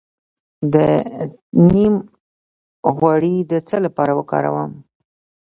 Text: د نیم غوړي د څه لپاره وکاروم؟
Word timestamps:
د 0.73 0.75
نیم 1.71 1.95
غوړي 2.95 3.35
د 3.51 3.53
څه 3.67 3.77
لپاره 3.85 4.11
وکاروم؟ 4.19 4.71